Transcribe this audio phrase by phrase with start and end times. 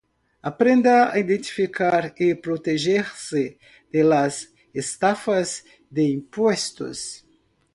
[0.49, 3.59] Aprenda a identificar y protegerse
[3.91, 7.23] de las estafas de impuestos.